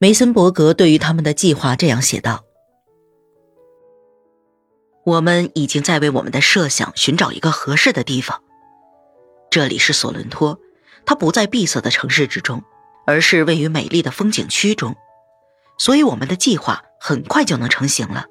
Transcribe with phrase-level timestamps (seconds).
[0.00, 2.44] 梅森伯格对于他们的计划这样写道
[5.04, 8.40] ：“我们已经在为我们的设想寻找一个合适的地方。
[9.50, 10.60] 这里是索伦托，
[11.04, 12.62] 它不在闭塞的城市之中，
[13.08, 14.94] 而是位于美丽的风景区中，
[15.78, 18.26] 所以我们的计划很快就能成型了。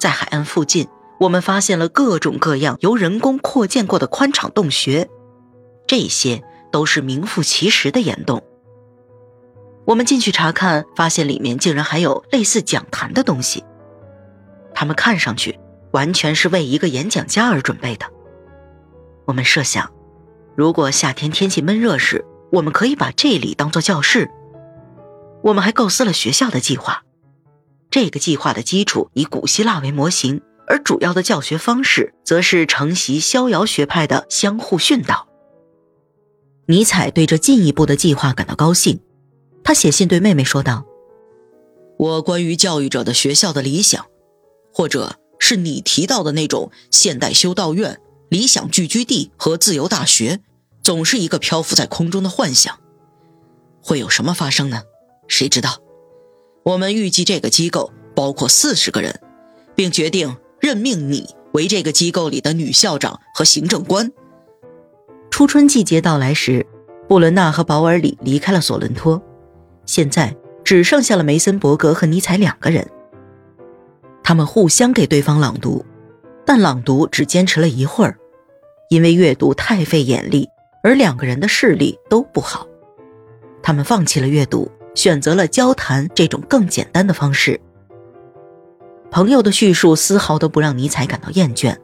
[0.00, 0.88] 在海岸附近，
[1.20, 5.08] 我们发现了各种各样由人工扩建过的宽敞洞穴，
[5.86, 6.42] 这些
[6.72, 8.42] 都是名副其实的岩洞。”
[9.86, 13.64] 我们进去查看，发现里面竟然还有类似讲坛的东西。
[14.74, 15.58] 他们看上去
[15.92, 18.04] 完全是为一个演讲家而准备的。
[19.24, 19.90] 我们设想，
[20.56, 24.28] 如果夏天天气闷热时，我们可以把这里当做教室。
[25.42, 27.04] 我们还构思了学校的计划。
[27.88, 35.28] 这个计划的基础以古希腊为模型，而主要的教学方式则是承袭逍遥学派的相互训导。
[36.66, 39.00] 尼采对这进一步的计划感到高兴。
[39.66, 40.84] 他写信对妹妹说道
[41.98, 44.06] ：“我关于教育者的学校的理想，
[44.72, 50.38] 或者是你提到的那种现代修道院、理想聚居地和自由大学，
[50.84, 52.78] 总是一个漂浮在空中的幻想。
[53.82, 54.82] 会有什么发生呢？
[55.26, 55.80] 谁知道？
[56.62, 59.20] 我们预计这个机构包括四十个人，
[59.74, 64.12] 并决定任命你为这个机构里的女校长和行政官。”
[65.28, 66.64] 初春季节到来时，
[67.08, 69.20] 布伦纳和保尔里离开了索伦托。
[69.86, 72.86] 现在只剩下了梅森伯格和尼采两个人。
[74.22, 75.84] 他们互相给对方朗读，
[76.44, 78.18] 但朗读只坚持了一会儿，
[78.90, 80.48] 因为阅读太费眼力，
[80.82, 82.66] 而两个人的视力都不好。
[83.62, 87.60] 他们放弃了阅读，选择了交谈这种更简单的方式。
[89.10, 91.76] 朋友的叙述丝毫都不让尼采感到厌倦。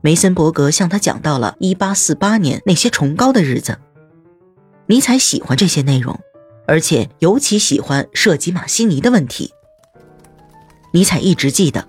[0.00, 3.78] 梅森伯格向他讲到了1848年那些崇高的日子。
[4.86, 6.18] 尼采喜欢这些内容。
[6.66, 9.52] 而且尤其喜欢涉及马西尼的问题。
[10.92, 11.86] 尼采一直记得，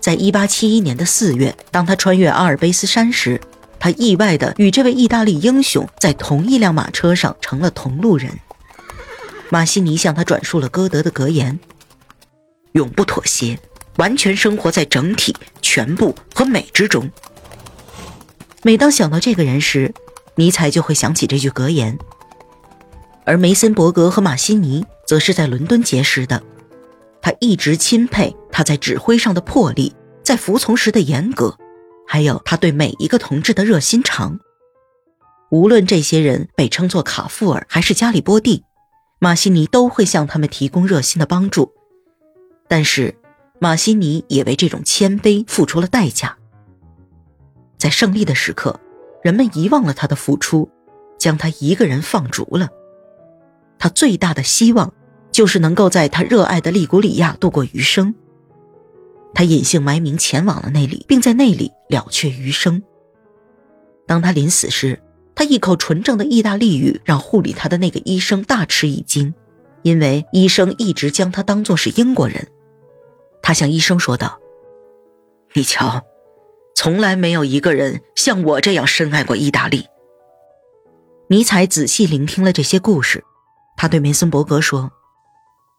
[0.00, 3.40] 在1871年的四月，当他穿越阿尔卑斯山时，
[3.78, 8.38] 他意外地与这位意大利英雄在同一辆马车上成了同路人。
[9.50, 11.58] 马西尼向他转述了歌德的格言
[12.72, 13.58] ：“永不妥协，
[13.96, 17.10] 完全生活在整体、全部和美之中。”
[18.62, 19.94] 每当想到这个人时，
[20.34, 21.96] 尼采就会想起这句格言。
[23.28, 26.42] 而梅森伯格和马西尼则是在伦敦结识的，
[27.20, 31.54] 他一直钦佩他在指挥上的魄力，在服从时的严格，
[32.06, 34.40] 还有他对每一个同志的热心肠。
[35.50, 38.64] 无论这些人被称作卡富尔还是加里波第，
[39.18, 41.74] 马西尼都会向他们提供热心的帮助。
[42.66, 43.14] 但是，
[43.58, 46.34] 马西尼也为这种谦卑付出了代价。
[47.76, 48.80] 在胜利的时刻，
[49.22, 50.70] 人们遗忘了他的付出，
[51.18, 52.70] 将他一个人放逐了。
[53.78, 54.92] 他最大的希望，
[55.30, 58.14] 就是能够在他热爱的利古里亚度过余生。
[59.34, 62.82] 他隐姓埋名前往了那里，并在那里了却余生。
[64.06, 65.00] 当他临死时，
[65.34, 69.32] 他一口纯正的意大利语让护理他的那个医生大吃一惊，
[69.82, 72.48] 因为医生一直将他当作是英国人。
[73.42, 74.40] 他向医生说道
[75.54, 76.02] ：“你瞧，
[76.74, 79.86] 从来没有一个人像我这样深爱过意大利。”
[81.30, 83.22] 尼采仔细聆听了这些故事。
[83.78, 84.90] 他对梅森伯格说：“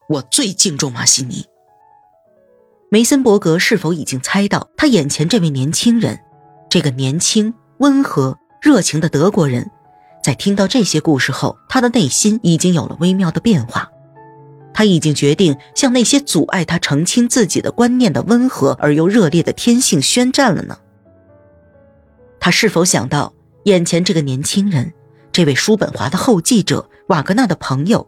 [0.08, 1.46] 我最敬重马西尼。”
[2.90, 6.18] 梅森伯格是否已经猜到，他眼前这位年轻人，
[6.70, 9.70] 这个年轻、温和、热情的德国人，
[10.24, 13.92] 在听到这些故事后，他的内心已经有了微妙的变化。
[14.74, 20.78] 他已经决定向那些阻碍他澄清自己的观念的温和而又热烈的天性宣战了呢？
[22.40, 23.34] 他是否想到，
[23.66, 24.94] 眼前这个年轻人？
[25.40, 28.06] 这位叔本华的后继者，瓦格纳的朋友，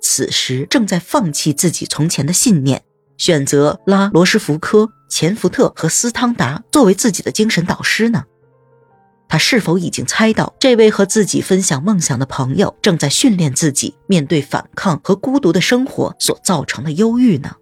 [0.00, 2.82] 此时正在放弃自己从前的信念，
[3.18, 8.24] 选择拉罗什福科、钱福特和斯汤达作为自己的精神导师呢？
[9.28, 17.56] 他是否已经猜到，这位和自己分享梦想的朋友正在训练自己面对反抗和孤独的生活所造成的忧郁呢？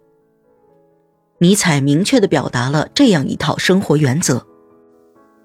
[1.39, 4.47] 尼采明确地表达了这样一套生活原则：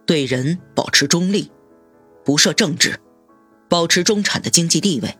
[0.07, 1.51] 对人保持中立，
[2.25, 2.97] 不设政治。
[3.69, 5.19] 保持中产的经济地位，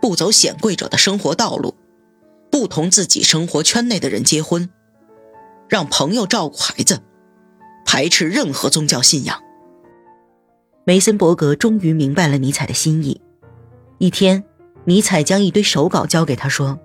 [0.00, 1.76] 不走显贵者的生活道路，
[2.50, 4.68] 不同自己生活圈内的人结婚，
[5.68, 7.00] 让朋友照顾孩子，
[7.86, 9.40] 排斥任何宗教信仰。
[10.84, 13.20] 梅森伯格终于明白了尼采的心意。
[13.98, 14.42] 一天，
[14.84, 16.80] 尼采将一堆手稿交给他，说：“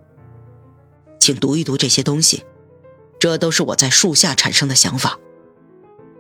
[1.18, 2.44] 请读一读这些东西，
[3.20, 5.18] 这都是我在树下产生的想法。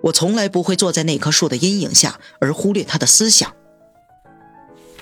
[0.01, 3.53] 我从来不会坐在那棵树的阴影下而忽略他的思想。”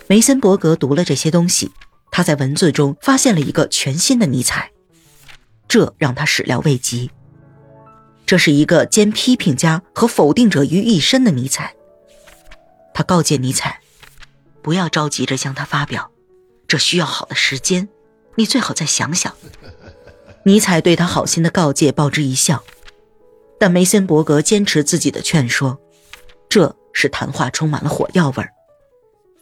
[0.07, 1.71] 梅森伯格读了这些东西，
[2.11, 4.71] 他在文字中发现了一个全新的尼采，
[5.67, 7.09] 这让他始料未及。
[8.25, 11.73] 这是一个兼批评家和否定者于一身的尼采。
[12.93, 13.81] 他告诫尼采，
[14.61, 16.11] 不要着急着向他发表，
[16.67, 17.89] 这需要好的时间，
[18.35, 19.33] 你最好再想想。
[20.43, 22.63] 尼采对他好心的告诫报之一笑，
[23.59, 25.79] 但梅森伯格坚持自己的劝说，
[26.47, 28.52] 这使谈话充满了火药味儿。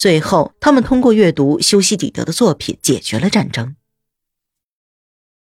[0.01, 3.75] 最后，他们通过阅读修昔底德的作品解决了战争。